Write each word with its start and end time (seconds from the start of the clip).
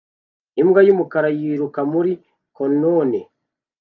Imbwa 0.61 0.81
yumukara 0.87 1.29
yiruka 1.39 1.79
muri 1.93 2.11
conone 2.57 3.19